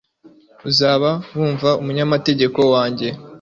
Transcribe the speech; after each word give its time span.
Uzaba 0.69 1.09
wumva 1.35 1.69
umunyamategeko 1.81 2.59
wanjye 2.73 3.07